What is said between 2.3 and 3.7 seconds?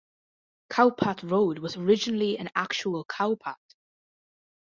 an actual cow path.